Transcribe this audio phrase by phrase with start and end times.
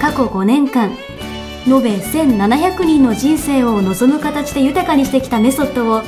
[0.00, 0.96] 過去5年間
[1.66, 6.02] 延べ1700人の人生を望む形で豊かにしてきたメソッドを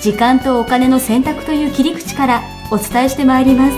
[0.00, 3.76] 時間とお金の選択という切り口からお伝えしてまいります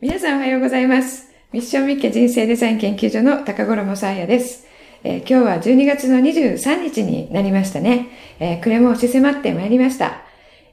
[0.00, 4.70] 皆さんおはようございますミッションミッケ人生デザイン研究所の高頃もさあやです
[5.02, 8.08] えー、今日は12月の23日になりましたね。
[8.38, 10.24] えー、暮れも押し迫ってまいりました。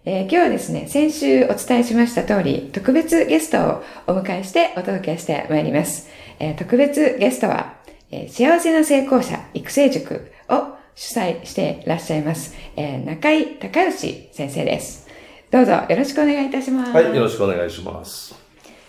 [0.10, 6.08] えー、今日はですね、先週お伝えしました通り、特別ゲストをお迎えしてお届けしてまいります。
[6.40, 7.74] え特別ゲストは、
[8.10, 15.10] え幸せな成功者育成塾を主催していらっしゃいます、え中井隆義先生です。
[15.52, 16.92] どうぞよろしくお願いいたします。
[16.94, 18.34] はい、よろしくお願いします。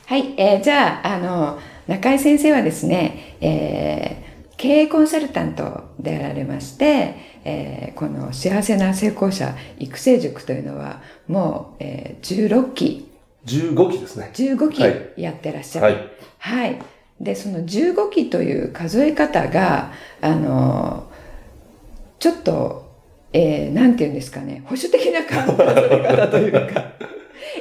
[0.07, 4.28] はい、えー、じゃあ、あの、中井先生はですね、えー、
[4.59, 7.15] 経営コンサルタントであられまして、
[7.45, 13.09] えー、この幸せな成功者育成塾というのは、もう、えー、16期。
[13.47, 14.31] 15期ですね。
[14.35, 15.95] 15期やってらっしゃる。
[15.95, 16.09] はい。
[16.39, 16.79] はい。
[17.21, 21.09] で、その15期という数え方が、あの、
[22.19, 22.93] ちょっと、
[23.33, 26.93] えー、なんて言うんですかね、保守的な数え方というか、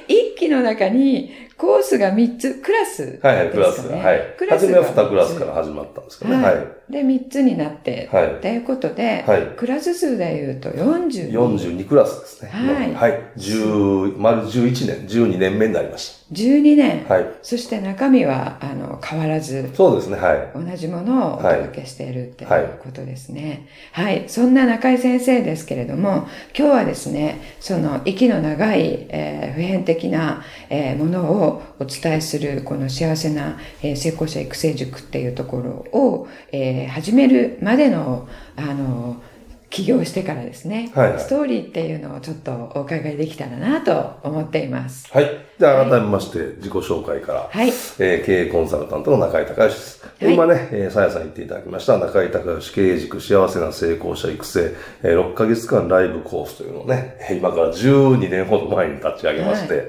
[0.08, 3.98] 一期の中にコースが3つ、クラスですか、ね、はい、クラスが。
[3.98, 4.36] はい。
[4.38, 6.44] クラス初めは2クラスから始まったんですけどね。
[6.44, 6.92] はい。
[6.92, 8.42] で、3つになって、はい。
[8.42, 9.42] ということで、はい。
[9.58, 11.32] クラス数で言うと40。
[11.32, 12.52] 42クラスですね。
[12.52, 12.94] はい。
[12.94, 13.22] はい。
[13.38, 16.27] 10、丸11年、12年目になりました。
[16.32, 17.06] 12年。
[17.08, 17.26] はい。
[17.42, 19.72] そして中身は、あの、変わらず。
[19.74, 20.52] そうですね、はい。
[20.54, 23.68] 同じものをお届けしているっていうことですね。
[23.94, 24.06] はい。
[24.08, 26.28] はい、そんな中井先生ですけれども、
[26.58, 38.28] 今日はですね、その息の長い、えー、普遍的な、えー、ものをお伝えする、この幸せな、えー、成功者育成塾っていうところを、えー、始めるまでの、
[38.58, 39.22] あの、
[39.70, 45.12] 起業してからですね、はい、はい、ストーリーっていうのをちょっとお伺いできたらなと思っています。
[45.12, 45.30] はい。
[45.60, 50.06] じゃあ改めまして自己紹介から、はい、えー、経営コンサルタントの中井隆義です。
[50.20, 54.74] はい、今ね、えー、さやさん言っていただきました中井隆義経営塾幸せな成功者育成、
[55.04, 59.86] えー、6ヶ月間ライブコースというのをね、今から12年ほど前に立ち上げまして、はい、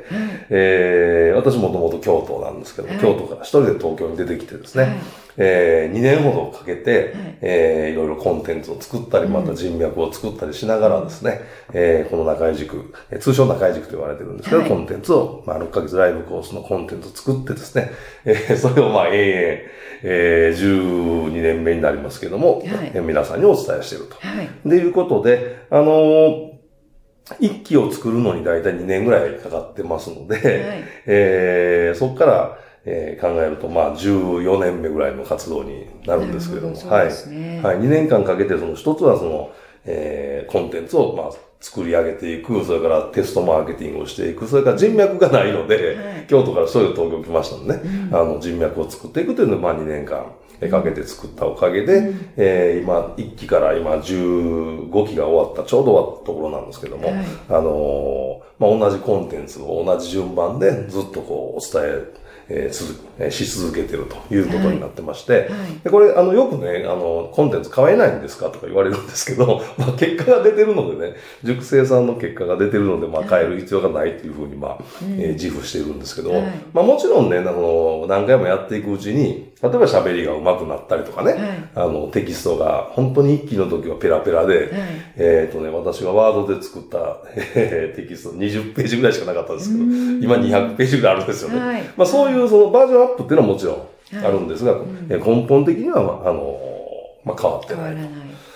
[0.50, 5.00] えー、私もともと京都なんですけど、京都から一人で東京に出てきてですね、
[5.38, 7.38] えー、2年ほどかけて、はい。
[7.40, 17.92] えー、いろいろコンテンツを作ったり、また人脈を作ったりしながらですね、うん、えー、この中井塾、通称中井塾と言われてるんですけど、はい、コンテンツを、まあ、6ヶ月ライブコースのコンテンツを作ってですね、
[18.24, 19.60] えー、それをまあ、永遠、
[20.02, 22.66] えー、12年目になりますけども、はい。
[22.92, 24.16] えー、皆さんにお伝えしていると。
[24.16, 24.48] はい。
[24.68, 26.58] ということで、あのー
[27.40, 32.58] 一期を作るのに大体2年ぐらいかかってますので、はい、えー、そこから、
[32.90, 37.04] えー、考えると、まあ、14年目ぐらいの活動になるんですけれども、どね、はい。
[37.04, 37.10] は
[37.74, 37.76] い。
[37.76, 39.50] 2年間かけて、その一つはその、
[39.84, 50.32] えー、コンテンツを、まあ、作り上げていく、それからテストマーケティングをしていく、それから人脈がないので、はい、京都からそういう東京来ましたのでね、うん、あの、人脈を作っていくというのを、まあ、2年間
[50.70, 65.48] かけて作ったおかげで、うん、えー、今、1期から今15期が終わった、ちょうど終わったところなんですけども、はい、あのー、まあ、同じコンテンツを同じ順番でずっとこう、お伝え、えー、続えし続けてるということになってまして、はい。
[65.48, 74.78] はい、でこれ、あの、よくね、あの、コンテンツ買えないんですかとか言われるんですけど、 まあ、結果が出てるのでね、熟成さんの結果が出てるので、まあ、変える必要がないっていうふうに、まあ、
[75.18, 76.42] えー、自負してるんですけど、はい、
[76.72, 84.70] まあ、もちろんね、あの、何回もやっていくうちに、例えば喋りが上手くなったりとかね、あの、テキストが、本当に一期の時はペラペラで、
[85.16, 87.18] えっ、とね、私がワードで作った、
[87.56, 91.92] えー、テキスト20ページぐらいしかなかったんですけど、今200ページぐらいあるんですよね。
[91.96, 96.67] まあ、そういうそのバージョンアップっていうのはもちろんあるんですが、はいうん、根本的には、まあ、あの、
[97.28, 97.94] まあ、変わってない。
[97.94, 98.04] ない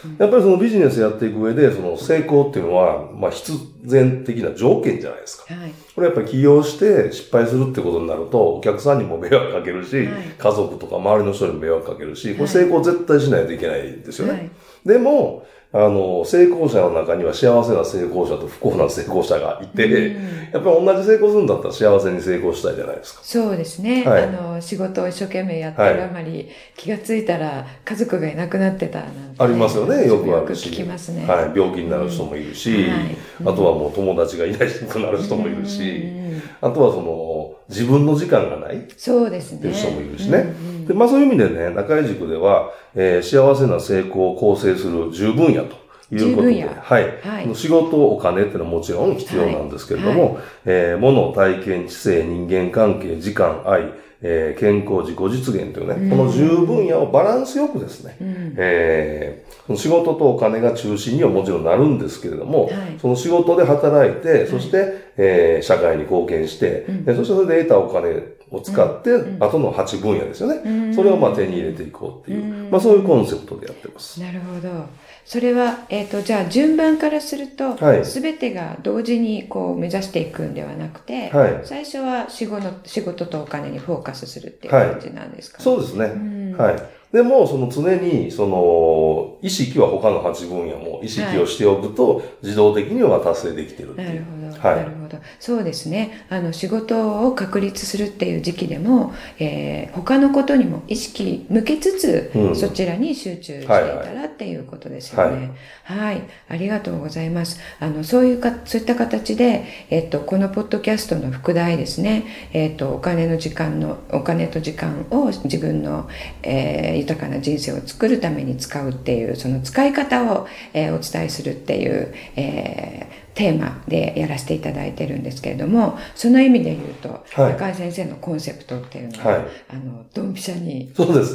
[0.05, 3.53] うん、やっぱりそのビジネスやっていく上で、その成功っていうのは、まあ、必
[3.85, 5.55] 然的な条件じゃないですか。
[5.55, 10.07] はい、これやっぱり起業して失敗するってことになると、お客さんにも迷惑かけるし、はい、
[10.39, 14.51] 家族とか周りの人にも迷惑かけるし、これ成功絶対しないといけないんですよね。
[14.85, 23.21] でも、あの、成功者の中には幸せな成功者と不幸な成功者がいて、うん、やっぱり同じ成功するんだったら幸せに成功したいじゃないですか。
[23.23, 24.05] そうですね。
[24.05, 30.69] はい、あの、仕事を一生懸命やってるあまり、気がついたら家族がいなくなってたなんて、ね、ありますよね、よくあるし。
[30.69, 31.27] 聞きますね。
[31.27, 36.13] はい、病気になる人もいるし、うんはい、あとはもう友達がいないくなる人もいるし、
[36.61, 39.59] あとはその、自分の時間がないそうですね。
[39.59, 40.53] っていう人もいるしね。
[40.87, 45.83] で、まあそういう意味でね、中井塾では、えー、幸せな成功を構成する十分野と。
[46.15, 47.55] いうことで、はい、はい。
[47.55, 50.35] 仕事、お金っていうのはもちろん必要なんですけれども、はい。
[50.35, 53.95] はい、えー、物、体験、知性、人間関係、時間、愛、
[54.25, 68.21] えー、健康、自己実現というね、うん、この10分野をバランスよくですね、うん、えー、仕事とお金が中心にはもちろんなるんですけれども、はい、その仕事で働いて、そして、はい、えー、社会に貢献して、うん、そしてそれで得たお金
[68.53, 74.21] を使って、うん、後の8分野ですよね、それをまあ手に入れていこうっていう、まあそういうコンセプトでやってます。
[74.21, 74.87] なるほど。
[75.25, 86.55] それは、えっ、ー、と、じゃあ順番からすると、す、べ、てが同時にこう目指していくんではなくて、はい、最初は仕事仕事とお金にフォーカスするっていう感じなんですか、ねはい、そうですね。
[86.57, 86.83] はい。
[87.13, 94.69] でも、その常に、その、意識は他の8分野も意識をしておくと、自動的には達成できてるなるほど。
[94.69, 95.19] はい、なるほど。
[95.41, 96.25] そうですね。
[96.31, 103.79] あの、仕事を確立するっていう時期でも、えー、他のことにも意識向けつつ、うん、そちらに集中していた
[104.13, 105.51] らっていうことですよね。
[105.83, 107.59] はい、はい、ありがとうございます。
[107.81, 112.25] あの、そういうか、そういった形で、えっと、このポッドキャストの副題ですね。
[112.53, 116.09] えっと、お金の時間の、お金と時間を自分の、
[116.45, 130.93] えー、豊かな人生を作るために使うっていう、その使い方を、えー、お伝えするっていう、えー、テーマでやらせていただいてるんですけれども、その意味で言うと、はい、高井先生のコンセプトっていうのは、はい、あの、ドンピシャに。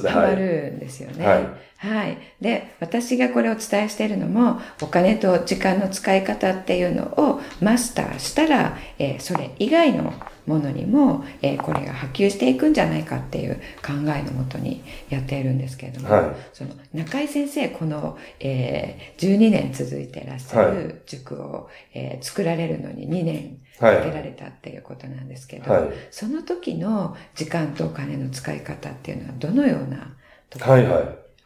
[0.09, 1.25] ハマるんですよね。
[1.25, 1.47] はい。
[1.77, 2.17] はい。
[2.41, 10.13] で、私がこれをお伝えしているのも、お金と時間の使い方っていうのをマスターしたら、えー、それ以外の
[10.47, 13.55] ものにも、えー、これが波及していくんじゃないかっていう
[13.85, 21.63] 考えのもとにやっているんですけれども、はい、その中井先生、この、えー、12年続いていらっしゃる塾を、はい、
[21.94, 30.15] えー、作られるのに2年かけられたっていうことなんですけど、はい、その時の時間とお金の使い方っていうのはどのような
[30.49, 30.88] ところに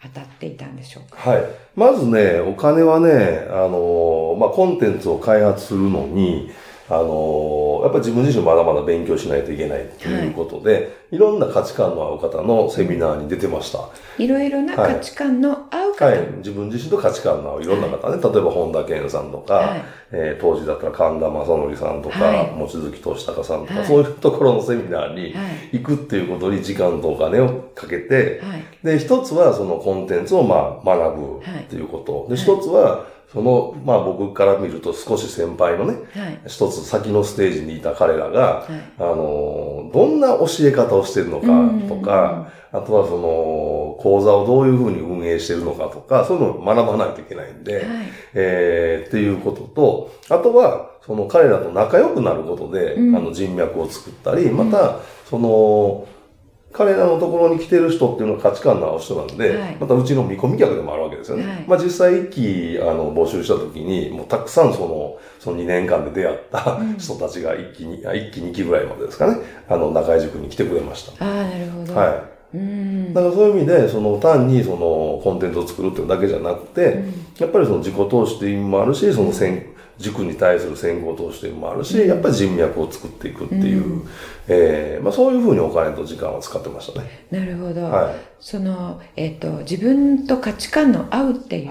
[0.03, 1.51] 当たっていたんでしょうか、はい、はい。
[1.75, 6.51] まずね、お金はね、あの、まあ、コンテンツを開発するのに、
[6.93, 13.87] あのやっぱり自分自身まだまだ勉強しないといけないということで、はい、いろんな価値観の合う方のセミナーに出てました。
[14.17, 18.09] いろいろな価値観の合う方、はい、はい、自分自身と価値観の合ういろんな方。
[18.09, 25.33] ね、はい、例えば本田健さんとか、はい、えー、当時だったら神田正則さんとか、はい、望月俊隆さんとか、そういうところのセミナーに
[25.71, 28.41] 行くっていうことに時間とお金をかけて、
[28.83, 32.27] で、一つはそのコンテンツをまあ学ぶっていうこと。
[32.29, 41.47] で、一つは、その、まあ僕から見ると少し先輩のね、はい、一つ先のステージにいた彼らが、はい、あの、どんな教え方をしてるのか
[41.87, 47.85] とか、あとはその、講座をどういうふうに運営してるのかとか、そういうのを学ばないといけないんで、はい、
[48.33, 54.99] えー、っていうことと、あとは、その彼らと仲良くなることで、うん、あの人脈を作ったり、また、
[55.29, 56.05] その、
[56.73, 61.45] 彼らのところに来てる人っていうのは価値観の合う人なんで、はい、またうちの見込み客でもあるわけですよね。
[61.45, 71.25] はい、まあ実際一期あの募集した時に、もうたくさんその、その2年間で出会った人たちが一期に、うん、一期二期ぐらいまでですかね、あの中井塾に来てくれました。
[71.25, 71.95] ああ、なるほど。
[71.95, 72.41] はい。
[72.53, 79.61] うん、だからそういう意味で、その単にそのコンテンツを作るっていうだけじゃなくて、うん、やっぱりその自己投資っていう意味もあるし、その先、
[79.97, 84.09] 塾に対する先行投資というのもあるし、やっぱり人脈を作っていくっていう、うん、
[84.47, 87.25] えー、まあ、そういうふうにお金と時間を使ってましたね。
[87.29, 87.83] なるほど。
[87.83, 91.69] はい、その、えっ、ー、と、自分と価値観の合うっていう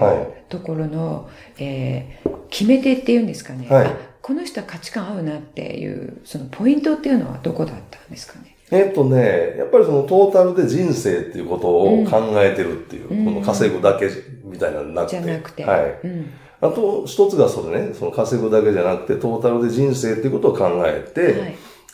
[0.49, 3.67] ところの、はい、えー、決め手っていうんですかね。
[3.69, 8.55] はい、この人は価値観合うなっていう、そのポイントっていうのはどこだったんですかね？
[8.71, 14.09] えっとね、やっぱりそのトータルで人生っていうことを考えてるっていう、うん、この稼ぐだけ
[14.45, 15.21] みたいなのなくて。
[15.21, 15.65] じゃなくて。
[15.65, 15.99] はい。
[16.05, 21.39] うんあと、一つがそれね、その稼ぐだけじゃなくて、トータルで人生っていうことを考えて、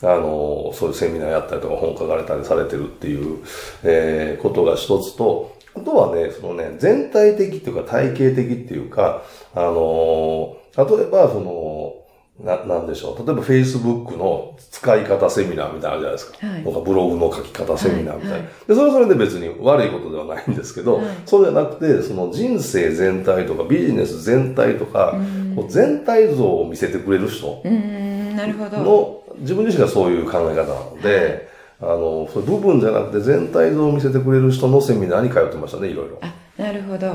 [0.03, 3.39] はい、あの、そういうセミナーやったりとか本書かれたりされてるっていう、
[3.83, 9.23] えー、ことが一つと、あとはね、そのね、全体的っていうか体系的っていうか、
[9.55, 11.95] あの、例えば、その、
[12.39, 13.25] な、なんでしょう。
[13.25, 16.47] 例えば Facebook の使い方セミナーみたいなのあるじゃないですか。
[16.47, 18.75] はい、とかブログの書き方セミナーみたいな、はいはい、で。
[18.75, 25.15] それはそれで別に悪いことではないんですけど、はい、そうじゃなくて、その人生全体とかビジネス全体とか、
[25.55, 36.19] こう全体像を見せてくれる人の、自分自身がそういう考え方なので、あの、そ部分じゃなくて全体像を見せてくれる人のセミナーに通ってましたね、いろいろ。
[36.57, 37.07] なるほど。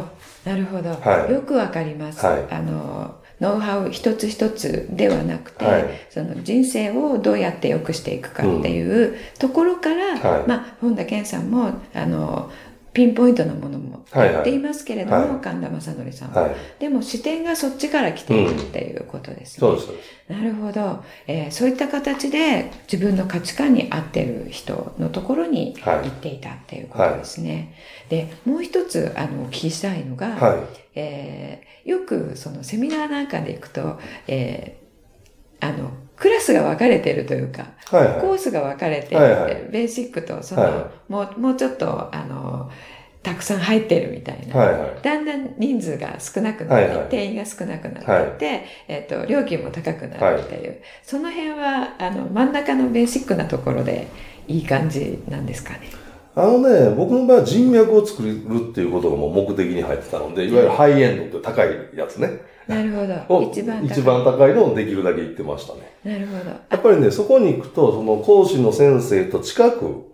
[0.44, 0.90] なるほど。
[0.90, 2.24] はい、よくわかります。
[2.24, 12.52] はい、あの、ノウハウ一つ一つではなくて、はい、その人生をどうやって良くしていくかっていうところから、うん、まあ、本田健さんも、あの、
[12.92, 15.28] ピンポイントなものもやっていますけれども、はい。
[15.30, 19.68] はい、神田正則さんは、はい、でも視点がそっちから来ているっていうことですね。
[19.68, 20.32] うん、そうです。
[20.32, 27.74] なるほど、えー、そういった形で自分の価値観に合ってる人のところに行っていたっていうことですね。
[28.08, 30.58] で、もう一つ、あの、お聞きしたいのが、はい、
[30.94, 35.90] えー、よくそのセミナーなんかで行くと、えー、あの、
[36.22, 42.70] クラスが分かれてるというか、はいはい、コースが分かれてはいはい、ベーシックとその、はい、もう、もうちょっと、あの、
[43.24, 44.56] たくさん入ってるみたいな。
[44.56, 54.06] はいはい、だんだん人数が少なくなって、はいはい、定員が少なくなってて、はい、えっ、ー、と、料金も高くなるっていう、はい、その辺は、あの、真ん中のベーシックなところで
[54.46, 55.80] いい感じなんですかね？
[56.36, 62.51] あのね、僕の場合は人脈を作るっていうことがもう目的に入ってたので、いわゆるハイエンドって高いやつね。
[62.74, 63.50] なるほど。
[63.50, 63.86] 一番高い。
[63.86, 65.92] 一番高いのをできるだけ言ってましたね。
[66.04, 66.50] なるほど。
[66.50, 70.12] やっぱりね、そこに行くと、その講師の先生と近く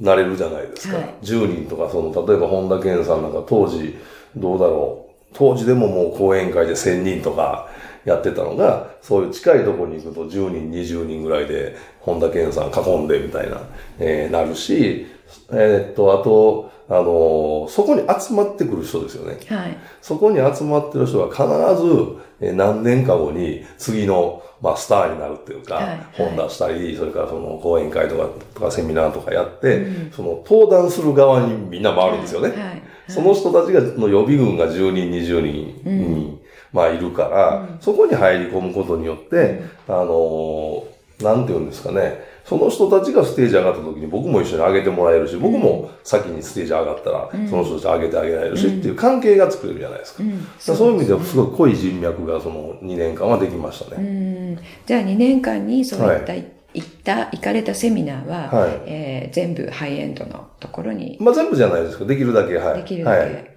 [0.00, 0.96] なれるじゃないですか。
[0.96, 3.96] うんはい、10人とか、その、例えば本田健さんなんか当時、
[4.36, 5.06] どうだろう。
[5.32, 7.68] 当時でももう講演会で1000人とか
[8.04, 13.60] やってたのが、そういう近いところに行くと10人、20人ぐらいで、本田健さん囲んでみたいな、
[13.98, 15.06] えー、なるし、
[15.50, 19.38] えー、っと、あと、あのー、そこに集まってくる人ですよね。
[19.48, 19.76] はい。
[20.00, 21.42] そこに集まってる人は必
[21.82, 32.50] ず、えー、何年か後に次の、まあ、スターになるっていうか、はい、本出したり、それからその講演会とか、とかセミナーとかやって、うん、その登壇する側にみんな回るんですよね。
[32.50, 32.58] はい。
[32.58, 36.40] はい、その人たちが、の予備軍が10人、20人に、うん、
[36.72, 50.22] まあ、いるから、うん、そこに入り込むことによって、あのー、なんて言うんですかね、その人たちがステージ上がった時に僕も一緒に上げてもらえるし、僕も先にステージ上がったら、その人たち上げてあげられるし、っていう関係が作れるじゃないですか。
[50.58, 54.58] そういう意味ではすごい濃い人脈がその2年間はできましたね。
[54.86, 61.16] じゃあ2年間にそういった、はい行った、行かれたセミナーは、はい、えー、全部ハイエンドのところに。
[61.18, 62.82] まあ全部じゃないですけど、できるだけ、はい。
[62.82, 63.18] できるだけ。
[63.18, 63.44] はい、なる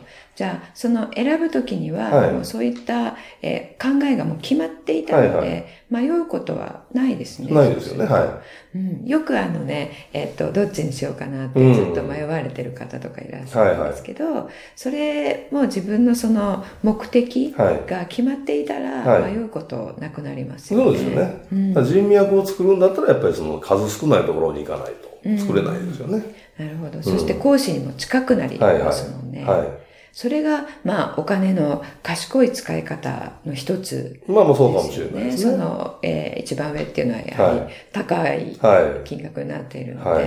[0.00, 0.06] ど。
[0.40, 7.52] じゃあ、その選ぶときには、はい、もうそういった、えー、考えがもう決まっていたので、はいはい、迷うことはないですね。
[7.52, 8.42] ないですよね、は
[8.74, 8.78] い。
[8.78, 14.44] うん、よくあのね、えっ、と、どっちにしようかなってずっと迷われてる方とかいらっしゃるんですけど、はいはい、
[14.76, 20.84] それも自分のその目的が決まっていたら、迷うことなくなりますよね。
[20.86, 21.46] そうですよね。
[21.52, 26.24] うん、人脈を作るんだったら、やっぱりその数少ないところに行かないと作れないですよね。
[26.58, 27.02] うん、なるほど。
[27.02, 29.44] そして講師にも近くなりますもんね。
[29.44, 35.52] はい、はいそれが、まあ、お金の賢い使い方の一つ、ね、まあ、もうそうかもしれないですね。
[35.52, 38.56] その、えー、一番上っていうのは、やはり、高い
[39.04, 40.24] 金額になっているので、はい、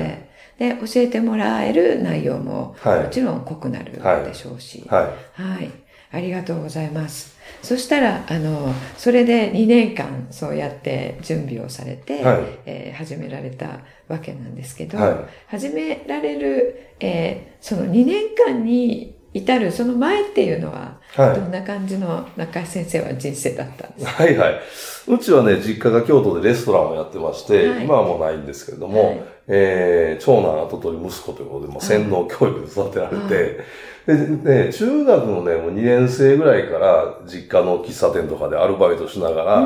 [0.59, 3.91] で、教えてもらえる内容も、もちろん濃くなる
[4.25, 5.01] でしょうし、は
[5.37, 5.41] い。
[5.41, 5.71] はい。
[6.11, 7.35] ありがとうございます。
[7.63, 15.15] そしたら、あの、それで2年間そうやって準備をされて、はい、えー、始められたわけなんですけど、はい、
[15.47, 24.61] 始められる、えー、その2年間に至るその前っていうのは、どんな感じの中井先生は人生だったんですか、はいはい。
[25.07, 33.59] うちはね、実家が京都でレストランをやってまして、はい、今はもうないんですけれども、はい、えー、長男後取り息子ということで、も洗脳教育で育てられて、
[34.05, 39.61] で、ね、中学のね、もう2年生ぐらいから実家の喫茶店とかでアルバイトしながら、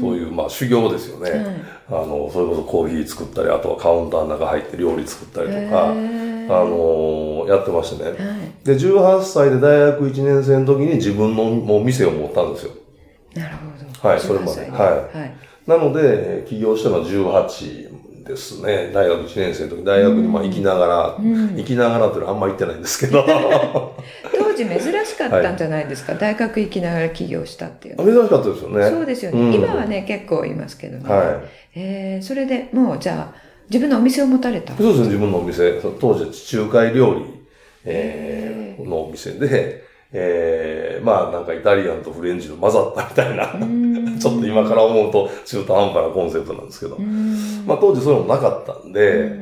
[0.00, 1.42] そういう、まあ修行ですよね、はい。
[1.88, 5.94] あの、それこそコーヒー作ったり、あとはカウンターの中入って料理作ったりとか、あ
[6.64, 8.18] の、やってましてね、はい。
[8.64, 12.72] で、18歳で大学1年生の時に自分のもう店を持ったんですよ。
[13.34, 14.08] なるほど。
[14.08, 14.70] はい、それまで。
[14.70, 15.18] はい。
[15.18, 18.90] はい、なので、起業したのは18ですね。
[18.92, 23.24] 大学1年生の時、大学にまあ行きながら、うん、行きながらっていうのはあんま行ってないんですけど。
[24.36, 28.88] 当時珍しかったんじゃないですか、はい、大学行きながら起業したっていう珍しかったですよね。
[28.88, 29.40] そうですよね。
[29.40, 31.14] うん、今はね、結構いますけどね。
[31.14, 31.26] はい、
[31.74, 35.80] えー、それでもう、じゃあ、自分のお店を持たれたそうですね、自分のお店。
[36.00, 37.24] 当時、地中海料理、
[37.84, 38.43] えー、
[38.84, 43.48] のお店で、えー、まあなんかイタリアンとフレンチの混ざったみたいな、
[44.20, 46.98] ちょっと今から思うと中途半端なコンセプトなんですけど、
[47.66, 49.32] まあ当時そういうのもなかったんで、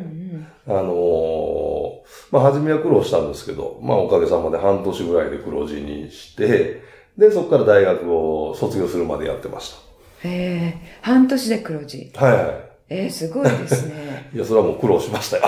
[0.67, 1.93] あのー、
[2.31, 6.81] まあ初めは苦労したんですけど、まあおかげさまで半年ぐらいで黒字にして、
[7.19, 9.75] で、そこから大学を卒業するまでやってまし
[10.23, 10.29] た。
[10.29, 12.11] へえ、半年で黒字。
[12.15, 12.45] はいはい。
[12.89, 14.31] えー、すごいですね。
[14.35, 15.43] いや、それはもう苦労しましたよ。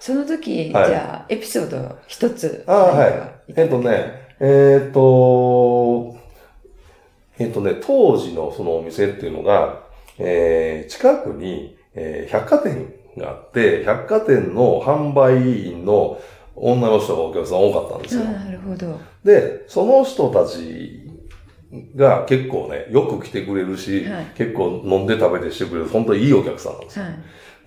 [0.00, 2.64] その時、はい、じゃあ、エピソード一つ。
[2.66, 3.32] ああ、はい。
[3.54, 6.16] えっとね、えー、っと、
[7.38, 9.82] えっとね、当時のそのお店っていうのが、
[10.18, 16.20] えー、近くに、えー、百貨店があって、百貨店の販売員の、
[16.56, 18.24] 女の人がお客さん多かったんですよ。
[18.24, 19.00] なるほど。
[19.24, 21.08] で、その人たち
[21.96, 27.04] が結構ね、よく来てくれるし、はい、結構飲んで食べてしてくれる、本当にいいお客さんなんですよ。
[27.06, 27.14] はい、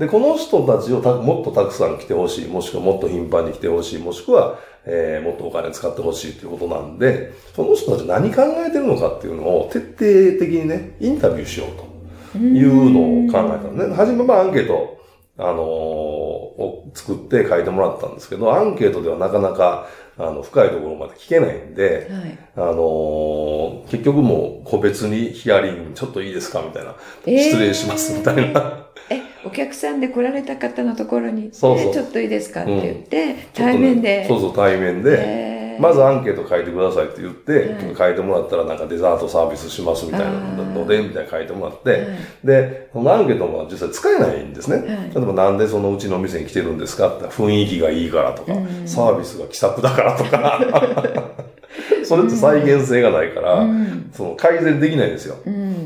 [0.03, 13.95] で、この人たちをもっとたくさん来てほしい、もしくはもっと頻繁に来てほしい、もしくは、えー、もっとお金使ってほしいということなんで、その人たち何考えてるのかっていうのを徹底的にね、インタビューしようというのを考えたのね。
[13.95, 15.01] はじめまあアンケート、
[15.37, 26.95] あのー、を作って書いてもらったんですけど、アンケートではなかなかあの、深いところまで聞けないんで、はい、あのー、結局もう個別にヒアリングちょっといいですかみたいな、
[27.25, 28.87] 失礼しますみたいな。
[29.09, 31.93] え、お客さんで来られた方のところにそうそう。
[31.93, 42.07] ちょっといいですかって言って、うん、対面で、ね、そうそう、対面で、まずアンケート書いてくださいって言って、書いてもらったらなんかデザートサービスしますみたいなので、みたいな書いてもらって、
[42.43, 45.11] で、そのアンケートも実際使えないんですね。
[45.13, 48.53] 例えばなんでそのうちの店に来てるんですかって雰囲気がいいからとか、
[48.85, 50.59] サービスが気さくだからとか、
[52.03, 53.65] それって再現性がないから、
[54.11, 55.35] その改善できないんですよ。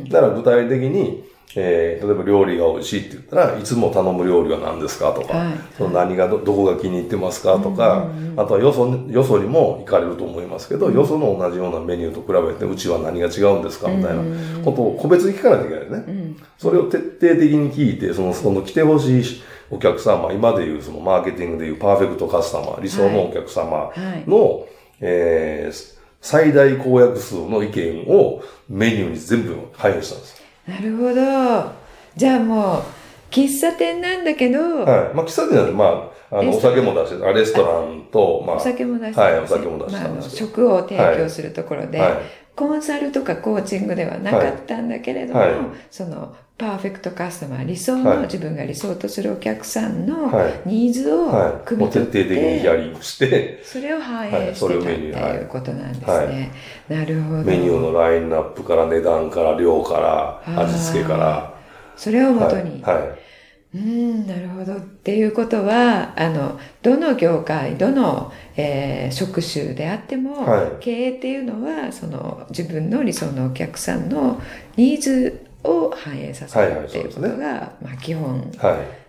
[0.09, 1.23] だから具体的に、
[1.59, 14.23] えー、例えば料理が美味しいって言ったらいつも頼む料理は何ですかとか、はい、その何がどどこが気に入ってますかとか、うんうん、あとはよそよそにも行かれると思いますけど、うん、よその同じようなメニューと比べてうちは何が違うんですかみたいな
[14.63, 24.13] ことを個別に聞かないといけないね、うん、それを徹底的に聞いてそのその来てほしいお客様今でいうそのマーケティングでいうパーフェクトカスタマー理想のお客様の、はい。
[24.27, 24.65] はい、
[25.01, 31.71] えー、最大公約数の意見をメニューに全部反映したんですなるほど。
[32.15, 32.83] じゃあもう、
[33.31, 35.15] 喫茶店なんだけど、はい。
[35.15, 42.13] まあ、喫茶店なんで、まあ、あの、お酒も出して、あレストランと、まあ、お酒も出して、はい、お酒も出してまあ、食を提供するところで、はい、
[42.57, 45.51] コンサルとかコーチングではなかったんだけれども、はい、
[45.91, 50.31] その、パーフェクトカスタマー、理想の、自分が理想とするお客さんの
[50.65, 56.51] ニーズを組み取って、徹底的にヒアリングして、それを反映してたっていうことなんですね。
[56.89, 57.43] なるほど。
[57.43, 61.53] メニューのラインナップから値段から量から味付けから。
[61.95, 62.81] それをもとに。
[62.81, 63.26] はい
[63.75, 64.77] うん、なるほど。
[64.77, 74.41] っていうことは、あの、どの業界、どの、えー、職種であっても、はい、経営っていうのは、その、自分の理想のお客さんの
[74.77, 78.51] ニーズを反映させるっていうことが、はいはいね、まあ、基本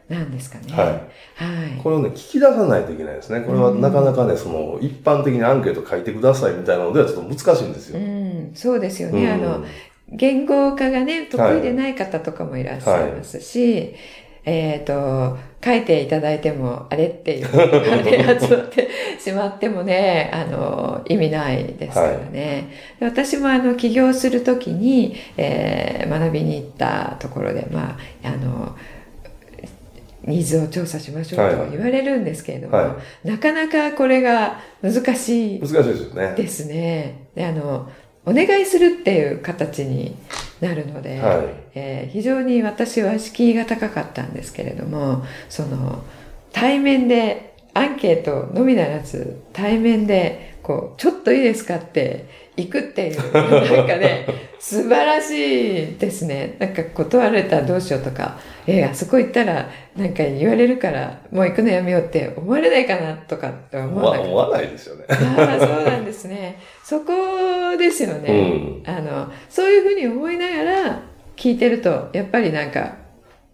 [0.08, 0.72] なんですかね。
[0.72, 0.86] はい。
[0.86, 1.80] はい。
[1.80, 3.42] これをね、聞き出さないといけないですね。
[3.42, 8.00] これはなかなかね、その、一般的にアンケート書いてくださいみたいなのではちょっと難しいんですよ。
[8.00, 9.24] うん、そうですよね。
[9.24, 9.64] うん、あの、
[10.10, 13.94] 言語化がね、得意でない方とかもいらっしゃいますし、はい
[14.48, 18.88] えっ、ー、と、書いていただいても、あれっていう感じに集まって
[19.20, 22.68] しまってもね、あの、意味ないですからね。
[23.00, 28.76] はい、私もあの、起業するときに、えー、学びに行ったところで、まあ、あの、
[30.24, 35.60] ニーズを調査しましょうと言われるんですけれども、はいはい、なかなかこれが難しい。
[35.60, 36.34] 難しいですよね。
[36.36, 37.28] ですね。
[37.34, 37.90] で、あの、
[38.28, 40.14] お願いするっていう形に
[40.60, 46.04] なるので、はい、えー、非常に私は敷居が高かったんですけれどもその
[46.52, 54.26] 対面でアンケートのみならず対面でこうちょっといいですかって行くっていう、なんかね、
[54.58, 56.56] 素晴らしいですね。
[56.58, 58.36] なんか断られたらどうしようとか、
[58.66, 65.04] えー、あそこ行ったらなんか言われるから、もう行くのやめようって思われないかなとかって思わない思わないですよね。
[65.08, 66.58] ああ、そうなんですね。
[66.88, 71.02] そこですよね、うん、あの、そういうふうに思いながら
[71.36, 72.96] 聞いてると、やっぱりなんか、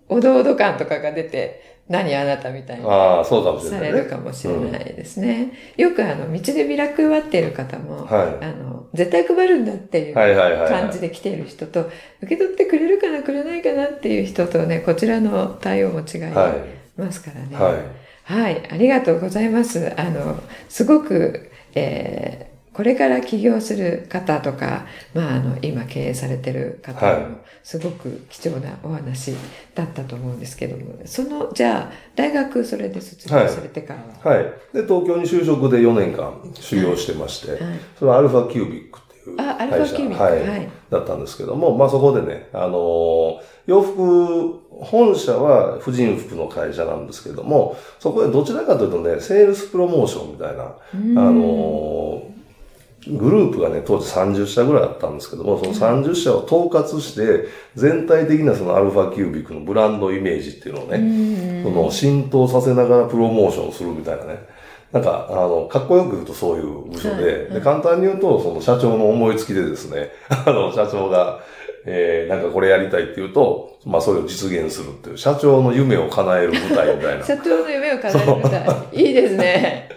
[0.08, 5.52] おどおど感とかが出て、何あなたみたいにされるかもしれないですね。
[5.76, 11.90] よくあの、道でビラ配っている方も、はい、あの、絶対配るんだっていう感じで来ている人と、
[12.22, 16.20] 受け取ってくれるかな、くれないかなっていう人とね、こちらの対応も違い
[16.96, 17.56] ますからね。
[17.56, 19.92] はい、はい、ありがとうございます。
[19.96, 24.84] あの、すごく、えーこれから起業する方とか、
[25.14, 29.32] まあ、あの、今経営されてる方も、すごく貴重なお話
[29.76, 34.52] だったと思うんですけども、その、じゃあ、大学それで卒業されてからは、はい、はい。
[34.72, 37.60] で、東京に就職で4年間修行してまして、はい、
[37.96, 52.33] それはアルファキュービックっていうあ、アルファキュービック、はい、はい、だったんですけども、まあそこでね、あのー、洋服、本社は婦人服の会社なんですけども、そこでどちらかというとね、セールスプロモーションみたいな、あのー
[53.08, 64.38] グループがね、当時30社ぐらいあったんですけども、その30社を統括して、全体的なそのアルファキュービックのブランドイメージっていうのをね、その浸透させながらプロモーションするみたいなね。
[64.92, 71.40] なんか、あの、かっこよく言うとそういう部署で、で簡単に言うと、その社長の思いつきでですね、 あの、社長が、
[71.84, 77.24] えー、なんかこれやりたいって言うと、まあそれを実現するっていう、社長の夢を叶える舞台みたいな。
[77.26, 78.88] 社長の夢を叶える舞台。
[78.92, 79.88] いいですね。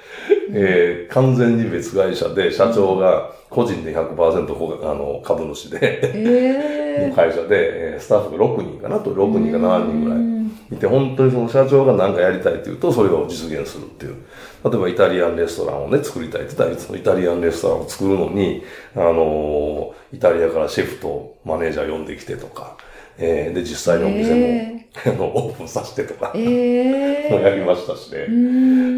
[0.51, 14.15] えー、完全に別会社で、社長が個人で100%あの株主で、えー、 の会社で、スタッフが6人かなと、6人か7人ぐらいいて、本当にその社長が何かやりたいっていうと、それを実現するっていう。
[14.63, 18.63] 例えばイタリアンレストランをね、作りたいって言ったら、そのイタリアンレストランを作るのに、
[18.95, 22.77] あのー、イタリアからシェフとマネージャー呼んできてとか、
[23.17, 28.27] えー、で、実際にお店も、えー、 あのオープンさせてとか、えー、も やりましたしね。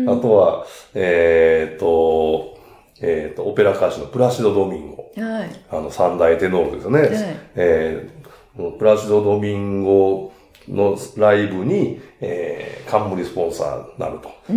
[0.08, 2.58] あとは、えっ、ー、と、
[3.02, 5.10] えっ、ー、と、オペラ歌手のプラシド・ドミンゴ。
[5.16, 7.02] はい、あの、三大テノールですよね。
[7.02, 7.10] はい、
[7.56, 10.32] えー、プラシド・ドミンゴ
[10.70, 14.30] のライブに、えー、冠スポンサーになると。
[14.48, 14.54] で、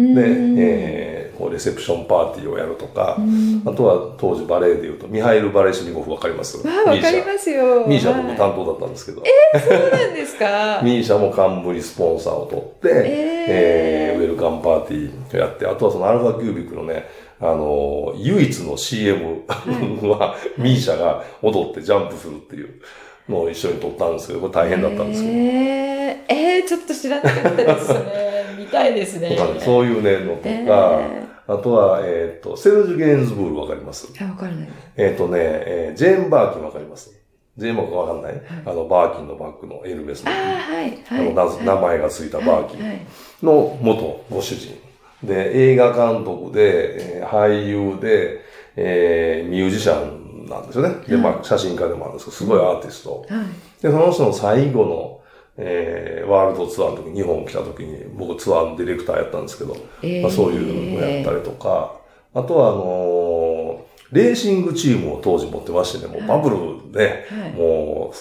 [0.58, 3.16] えー、こうレセプションパーティーをやるとか、
[3.64, 6.58] あとは当時バレエで言うと、ミハイル・バレシニゴフわかります？
[6.58, 7.86] わかりますよ。
[7.86, 9.22] ミーシャ僕担当だったんですけど。
[9.54, 10.80] えー、そうなんですか？
[10.84, 17.06] ミーシャも冠スポンサーを取って、えー、えー、ウェルカムパーティーをやって、あとはそのアルファキュービックのね、
[17.40, 19.42] あの、唯一の CM
[20.08, 22.68] は、ミーシャが踊ってジャンプするっていう。
[23.28, 25.32] のを一緒に撮ったんですけど、これ大変だったんですけど。
[25.32, 25.91] えー、
[26.28, 28.56] えー、ちょっと知らなかったですね。
[28.58, 29.36] 見たいですね。
[29.60, 34.08] そういうね、のとか、えー、あとは、えっ、ー、と、セルジュ・ゲンズブールわかります？
[34.20, 34.68] あ、わからない。
[34.96, 37.10] えっ、ー、とね、えー、ジェーン・バーキンわかります？
[37.58, 40.30] ジェーンバーキンわかんない、はい、あの、バーキンのバッグのエルメスの。
[40.30, 41.30] あ、はい、はい。
[41.30, 43.06] あの、名前がついたバーキン
[43.42, 44.74] の元ご主人。
[45.22, 48.40] で、映画監督で、えー、俳優で、
[48.74, 50.94] えー、ミュージシャンなんですよね。
[51.06, 53.24] で、まあ、写真家でもあるんですけど、すごいアーティスト。
[53.82, 55.21] で、その人の最後の、
[55.56, 62.00] えー、ワールドツアーの時に、日本来た時に、僕ツアーのディレクターやったんですけど、えー、まあ、そういうのをやったりとか、
[62.34, 68.16] あとは、あのー、レーシングチームを当時持ってましてね、もうバブルで、はい、もう、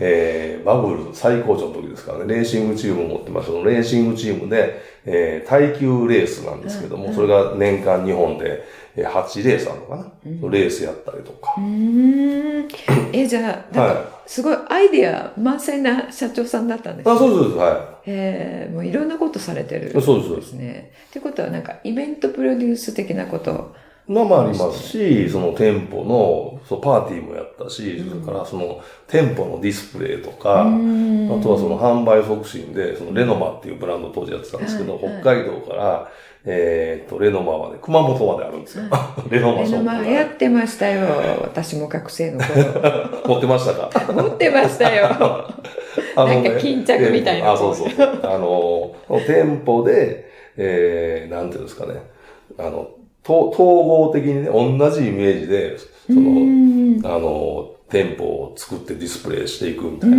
[0.00, 3.52] えー、バブル最高潮の時ですからね、レーシングチームを持ってました。
[3.52, 8.62] レーシングチームで、えー、耐久レースなんですけども、それが年間日本で、
[9.06, 11.54] 8レースあるのかな、うん、レースやったりとか。
[11.58, 12.68] うん。
[13.12, 17.14] え、じゃあ、 はい、すごいアイディア満載な社長さんだったんですね。
[17.14, 18.10] あ、そうです、はい。
[18.10, 20.52] えー、もういろんなことされてる、ね、そうです、そうです。
[20.54, 20.92] ね。
[21.10, 23.74] ってことは、なんか、イベントプロデュース的なこと
[24.08, 36.10] のもありますし、その店舗の、そうパーティーもやったし、それからその店舗のディスプレイとか、あとはその販売促進で、そのレノマっていうブランド当時やってたんですけど、北海道から、
[36.44, 38.84] えっ、と、レノマまで、熊本まであるんですよ。
[39.30, 39.84] レノマショップ。
[39.84, 41.06] レノマやってましたよ。
[41.42, 43.26] 私も学生の頃。
[43.26, 44.12] 持ってましたか？
[44.12, 45.08] 持ってましたよ。
[46.16, 47.52] なんか巾着みたいな。
[47.52, 48.20] あ、そうそうそう。
[48.22, 48.92] あの、
[49.26, 51.94] 店舗で、えー、なんていうんですかね。
[52.56, 52.88] あの、
[53.24, 60.18] 統合的にね、同じイメージで、その、あの、店舗を作ってディスプレイしていくみたいな、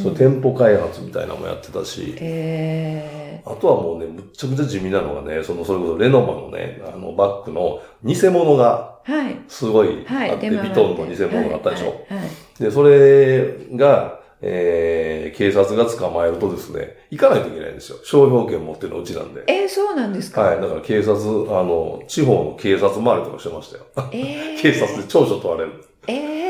[0.00, 9.00] その店舗開発みたいなのもやってたし、えー、あとはもうね、むっちゃくちゃ地味なのがね、その、それこそレノマのね、あの、バッグの偽物が、
[9.48, 11.86] すごいあって、はい、ビトンの偽物があったでしょ。
[11.86, 17.98] はいはい、で、それが、えー、警察が捕まえるとですね、行かないといけないんですよ。
[18.04, 19.42] 商標権持ってるのうちなんで。
[19.46, 20.42] えー、そうなんですか？
[20.42, 20.60] はい。
[20.60, 21.14] だから警察、
[21.56, 23.84] あの、地方の警察回りとかしてましたよ。
[24.12, 25.84] えー、 警察で長所問われる。
[26.08, 26.41] ええー、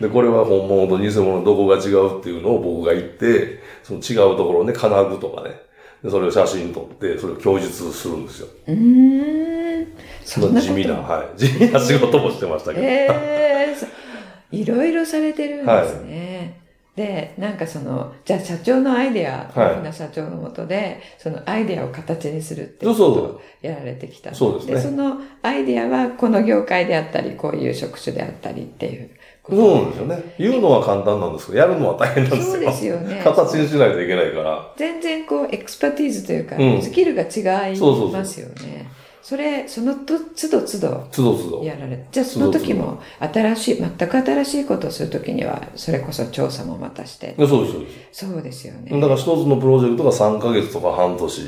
[0.00, 5.60] で、これは本物と偽物どこが違うっていうのを僕が言って、その違うところね、金具とかね、
[6.02, 8.48] でそれを写真撮って、それを供述するんですよ。
[8.68, 9.86] うん。
[10.24, 11.36] そんな地味な、はい。
[11.38, 12.86] 地味な仕事もしてましたけど。
[12.86, 16.52] ええー、いろいろされてるんですね。
[16.54, 16.60] はい
[16.96, 24.34] で、なんかその、じゃあ社長のアイデア、大きな社長のもとで、そのアイデアを形にするっていうことをやられてきた。
[24.34, 24.74] そうですね。
[24.74, 29.10] で、そのアイデアはこの業界であったり、こういう職種であったりっていう。
[29.50, 30.34] そうなんですよね。
[30.38, 32.52] 言うのは簡単なんですけど、やるのは大変なんですよ。
[32.52, 33.20] そうですよね。
[33.24, 34.72] 形にしないといけないから。
[34.76, 37.76] 全然こう、 expertise というか、うん、スキルが違いますよね。
[37.76, 38.20] そうそうそう
[39.22, 41.08] それ、そのと、都度都度。
[41.12, 41.64] 都度都度。
[41.64, 47.34] やられじゃあその時も、新しい、全く新しいことをするときには、それこそ調査もまたして。
[47.38, 48.26] そうです、そうです。
[48.26, 49.00] そうですよね。
[49.00, 51.42] だから一つのプロジェクトが3ヶ月とか半年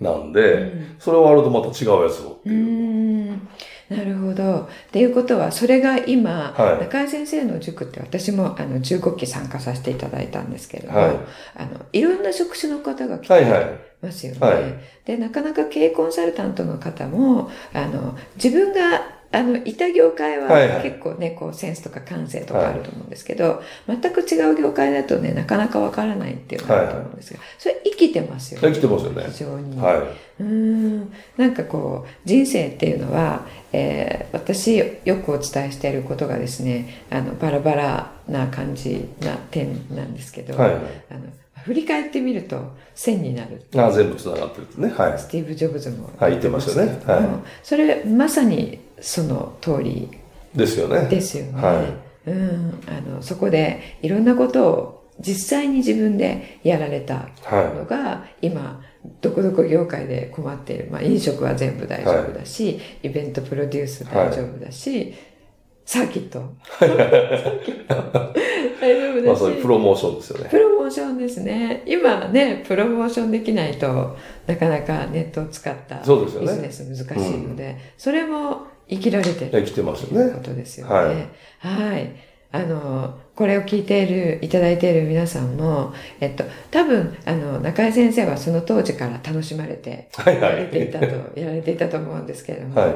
[0.00, 2.66] なんで、うん、それ終わるとまた違うやつをっていう。
[2.66, 3.48] うん
[3.96, 4.60] なるほど。
[4.62, 11.16] っていうことは、それが今、はい、中井先生の塾って私もあの15期参加させていただいたんですけれども、はい、
[11.56, 13.44] あのいろんな職種の方が来て
[14.00, 14.40] ますよね。
[14.40, 14.74] はいはい、
[15.04, 28.68] で、なかなか経営コンサルタントの方も、あの、自分があの、いた業界は結構ね、こう、センスとか感性とかあると思うんですけど、全く違う業界だとね、なかなかわからないっていうのがあると思うんですが、それ生きてますよね。
[28.68, 29.24] 生きてますよね。
[29.28, 29.80] 非常に。
[29.80, 30.42] はい。
[30.42, 31.12] うん。
[31.38, 41.20] なんかこう、人生っていうのは、えー、私よくお伝えしていることがですね、あの、バラバラな感じな点なんですけど、はい、あの
[41.64, 43.62] 振り返ってみると線になる。
[43.76, 44.88] あ全部繋がってるってね。
[44.96, 45.18] はい。
[45.18, 47.02] スティーブ・ジョブズも言ってましたね。
[47.06, 47.26] はい。
[47.62, 50.08] それ、まさにその通り。
[50.54, 51.06] ですよね。
[51.08, 51.62] ですよね。
[51.62, 51.82] は
[52.26, 52.30] い。
[52.30, 52.80] うん。
[52.86, 58.82] あの、そこでいろんなことを実際に自分でやられたのが、はい、今、
[59.20, 60.88] どこどこ業界で困っている。
[60.90, 65.14] まあ、飲食は全部大丈夫だし、はい、イベントプロデュース大丈夫だし、
[65.84, 66.42] サーキット。
[66.78, 67.94] サーキット。
[68.80, 69.26] 大丈夫です。
[69.26, 70.50] まあ、そういうプロモーションですよね。
[70.50, 71.82] プロモーションですね。
[71.86, 74.16] 今ね、プロモーションできないと
[74.46, 79.50] なかなかネットを使ったビジネス難しいので、そ、ねうん、それも生きられてる。
[79.52, 80.32] 生きてますよね。
[80.32, 80.94] ことですよね。
[80.94, 81.16] はい。
[81.58, 82.16] はい。
[82.54, 92.94] あの、これを聞いている、いただいている皆さんも、えっと、多分、あの、中井先生はその当時から楽しまれて、やられていたと、やられていたと思うんですけれども、はい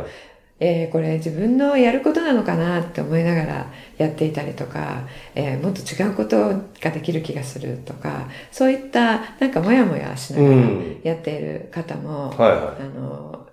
[0.59, 6.49] えー、これ自分のやることなのかなって思いながらやっていたりとか、えー、もっと違うこと
[6.81, 10.57] ができる気がするとか、そういったなんかモヤモヤしながら
[11.03, 13.47] やっている方も、うんはいはい、あの、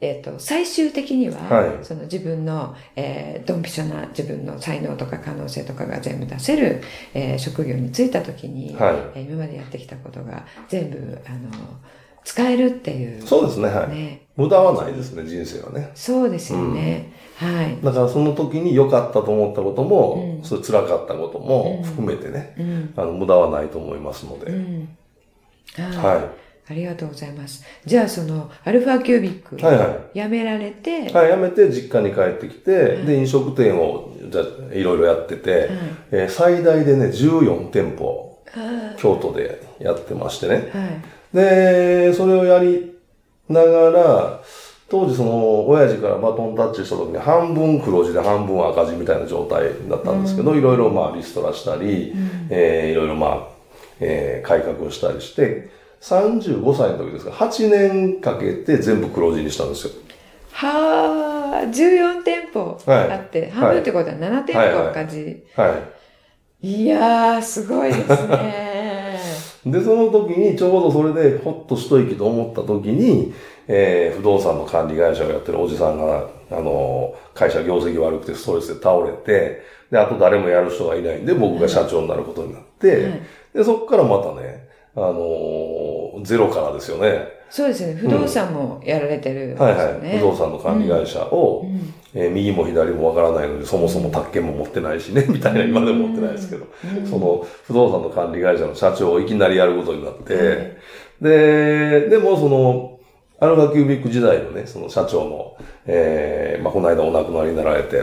[0.00, 6.82] えっ、ー、と、最終的には、はい、その自分の、えー、ドンピシャな自分の才能とか可能性とかが全部出せる、
[7.14, 11.48] えー、職業に就いた時に、はい、えー、今までやってきたことが全部、あの、
[12.26, 14.20] 使えるっていう、ね、そうですね、はい。
[14.34, 15.92] 無駄はないですね、人生はね。
[15.94, 17.12] そうですよね。
[17.40, 17.78] うん、はい。
[17.80, 24.50] だからその時に良かったと思ったことも、うん、それ辛かったことも含めてね、うん、あの無駄はないと思いますので。
[25.80, 26.46] はい。
[26.68, 27.64] ありがとうございます。
[27.84, 30.18] じゃあその、アルファキュービック、はいはい。
[30.20, 35.68] 辞められて、はい、辞めて実家に帰ってきて、はい、で、飲食店を、じゃいろいろやってて、はい、
[36.10, 38.42] えー、最大でね、14店舗、
[38.96, 40.54] 京都でやってましてね。
[40.72, 41.15] はい。
[41.32, 42.96] で、それをやり
[43.48, 44.40] ながら、
[44.88, 53.48] 当時その、親父からバトンタッチした時に半分黒字で半分赤字みたいな状態だったんですけど、いろいろまあリストラしたり、うん、えー、いろいろまあ、
[53.98, 59.92] えー、改革をしたりして、35歳の時ですか8年かけて全部黒字にしたんですよ。
[60.52, 65.44] はあ、14店舗あって、はい、半分ってことは7店舗赤字。
[65.56, 65.68] はい。
[65.70, 65.76] は
[66.62, 68.65] い、いやー、すごいですね。
[69.66, 73.34] で、その時にちょうどそれでほっと一息と思った時に、
[73.66, 83.20] えー、不動産の管理会社をやってるおじさんが、あの、会社業績悪くてストレスで倒れて、で、あと誰もやる人がいないんで、僕が社長になることになって、はい、
[83.54, 87.26] で、そこからまたね、あのー、ゼロからですよね。
[87.50, 87.94] そうですね。
[87.94, 90.18] 不動産もやられてる、ねうん、はいはい。
[90.18, 96.66] 不動産の管理会社を、うん、えー、右も左もわからないので、そもそも宅建も持ってないしね、みたいな、今でも持ってないですけど、
[97.04, 100.78] その不動産の管理会社の社長をいきなりやることになって、
[101.20, 102.98] で、でもその、
[103.38, 108.02] アルファキュービック時代のね、その社長の、えー、まあ、この間お亡くなりになられて、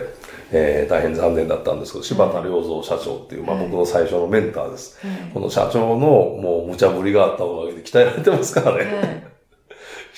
[0.51, 4.99] えー、大変残念だったんですけど、柴田良三社長っていう、まあ、僕の最初のメンターです。
[5.33, 9.32] この社長のもう無茶ぶりがあったおかげで鍛えられてますからね。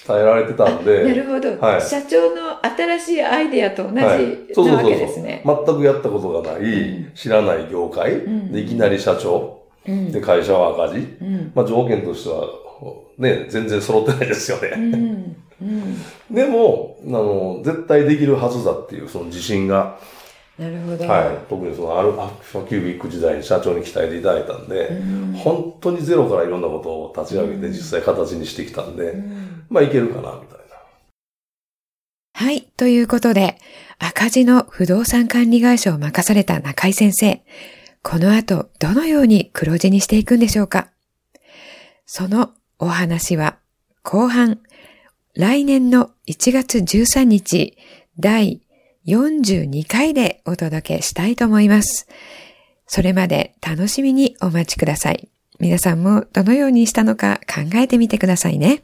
[0.08, 1.04] 伝えられてたんで。
[1.04, 1.82] なるほど、はい。
[1.82, 5.44] 社長の新しいアイデアと同じなわけですね。
[5.46, 11.08] 全くやったことがない、うん、知らない業界、うん、でいきなり社長、うん、で会社は赤字、
[11.54, 12.46] まあ条件としては、
[13.18, 15.36] ね、全然揃ってないですよね。
[16.30, 19.98] でも、あの、絶対できるはずだっていうその自信が、
[20.58, 21.06] なるほど。
[21.06, 21.38] はい。
[21.50, 30.66] 特にそのアルファキュービック時代に社長に鍛えていただいたんで、うん、本当にゼロからいろんなことを立ち上げて実際形にしてきたんで、うん、まあいけるかな、みたいな。
[32.34, 32.62] はい。
[32.78, 33.58] ということで、
[34.00, 37.44] 赤字の不動産管理会社を任された中井先生。
[38.02, 40.90] この後、どのように黒字にしていくんでしょうか
[42.06, 43.58] そのお話は、
[44.04, 44.60] 後半、
[45.34, 47.78] 来年の1月13日、
[48.20, 48.62] 第
[49.08, 52.08] 42回でお届けしたいと思います。
[52.88, 55.30] それまで楽しみにお待ちください。
[55.60, 58.82] 皆さんもどのようにしたのか考えてみてくださいね。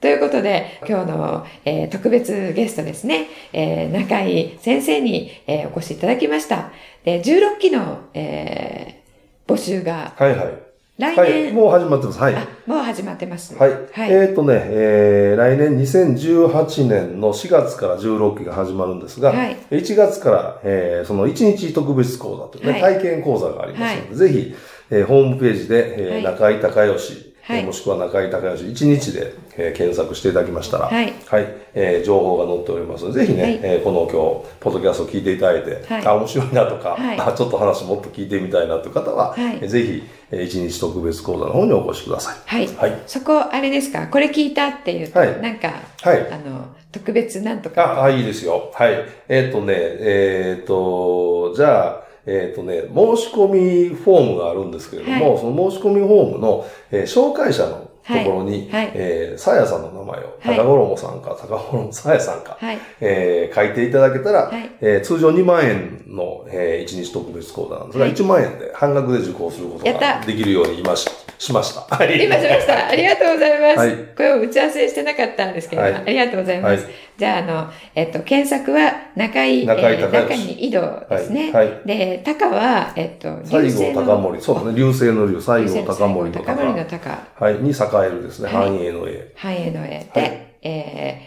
[0.00, 6.70] ということで、今日の、えー、特別ゲストですね、えー、中井先生に、えー、お越しいただきました。
[7.04, 9.02] で16期の、え、
[9.46, 10.65] 募集が、はいはい。
[10.98, 12.18] 来年、はい、もう始まってます。
[12.18, 12.34] はい。
[12.64, 13.54] もう始まってます。
[13.54, 13.70] はい。
[13.70, 24.54] はい、えっ、ー、とね、えー、来年2018年の4月から16期が始まるんですが、はい、1月から、えー、その1日特別講座というね、はい、体験講座がありますので、はい、ぜひ、
[24.90, 42.36] えー、ホームページで、えー、中井隆義、はい、もしくは中井隆義1日で、えー、検索していただきましたら、はい、はい、えー、情報が載っておりますので、ぜひね、はい、えー、この今日、ポッドキャストを聞いていただいて、はい、あ、面白いなとか、はい、あ、ちょっと話もっと聞いてみたいなという方は、はい、えー、ぜひ、えー、1日特別講座の方にお越しください。
[42.44, 42.66] はい。
[42.74, 48.00] はい、そこ、あれですか、これ聞いたっていうと、はい、なんか、はい、あの、特別なんとか。
[48.00, 48.72] あ、あいいですよ。
[48.74, 49.04] はい。
[49.28, 53.48] えっ、ー、とね、えっ、ー、と、じゃあ、えっ、ー、とね、申し込
[53.88, 71.08] みフォームがあるんですけれども、はい、その申し込みフォームの、えー、紹介者のところに、はい、えー、さやさんの名前を、高衣さんか、高衣さやさんか、はい、えー、書いていただけたら、はい、えー、通常2万円の、えー、1日特別講座なんですが、はい、1万円で半額で受講することができるように今し
[71.38, 71.96] しました。
[71.96, 72.24] はい。
[72.24, 72.88] 今しました。
[72.88, 73.78] ありがとうございます。
[73.78, 76.84] はい、これを打ち合わせしてなかったんですけど、はい、ありがとうございます。
[76.84, 81.52] はい、じゃあ、あの、えっと、検索は中井、中井、えー、中に井戸ですね。
[81.52, 81.82] はい。
[81.84, 84.40] で、高は、えっと、西郷高森。
[84.40, 84.74] そうですね。
[84.74, 86.44] 流星の流、西郷高森の高。
[86.44, 87.18] 高森の高。
[87.38, 87.54] はい。
[87.56, 87.74] に栄
[88.06, 88.48] えるですね。
[88.48, 89.32] 繁栄の栄。
[89.36, 91.22] 繁栄の栄で、え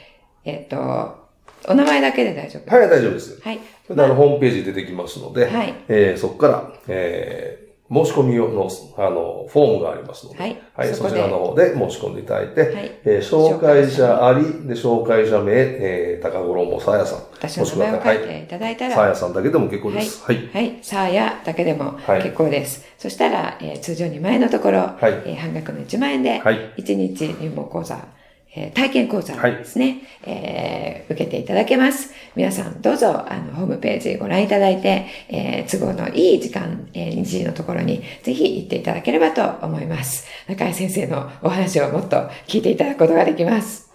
[0.45, 1.29] ー、えっと、
[1.67, 3.39] お名前だけで大丈夫はい、大丈夫です。
[3.41, 3.59] はい。
[3.85, 5.73] それで、あの、ホームページ出てきますので、はい。
[5.87, 10.61] えー、そこから、えー、申し込み用の、あの、フォームがありますので、はい。
[10.75, 12.99] はい、そちらの方で申し込んでいただいて、はい。
[13.03, 17.19] えー、紹介者あり、で、紹介者名、えー、高衣さやさん。
[17.33, 20.23] 私の名前を書いていただいたら、さやさんだけでも結構です。
[20.23, 20.49] はい。
[20.53, 20.79] はい。
[20.83, 22.85] さやだけでも結構です。
[22.99, 25.11] そしたら、えー、通常2万円のところ、はい。
[25.25, 26.73] えー、半額の1万円で、はい。
[26.77, 28.07] 1日入門講座、
[28.55, 32.13] えー、体験講座ですね、はい、えー、受けていただけます。
[32.35, 40.27] 皆さんどうぞ、あの、ホームページご覧いただいて、えー、都合のいい時間、えー、日時のところにぜひ行っていただければと思います。
[40.47, 43.89] 中井先生のお話をもっと聞いていただくことができます。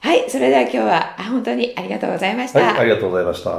[0.00, 2.60] はい、それでは今日は本当にありがとうございました。
[2.60, 3.50] はい、ありがとうございました。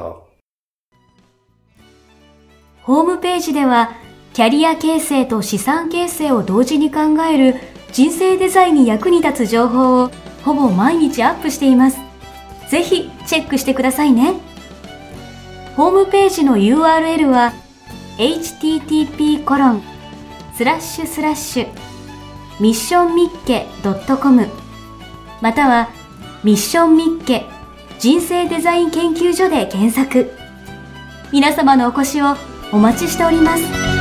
[2.83, 3.95] ホームページでは、
[4.33, 7.55] キャリア形成と資産形成を同時に考える
[7.95, 10.11] 人生デザインに役に立つ情報を
[10.43, 11.97] ほぼ毎日アップしています。
[12.69, 14.33] ぜひチェックしてくださいね。
[15.77, 17.53] ホームページの URL は
[18.17, 19.83] http コロン
[20.53, 21.67] スラッシュスラッシュ
[22.59, 23.65] ミッションミッケ
[24.21, 24.45] .com
[25.41, 25.89] または
[26.43, 27.45] ミッションミッケ
[27.99, 30.31] 人生デザイン研究所で検索
[31.31, 32.35] 皆様のお越しを
[32.73, 33.94] お待ちしております。